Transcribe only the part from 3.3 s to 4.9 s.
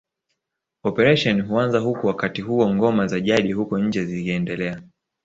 huko nje ziiendelea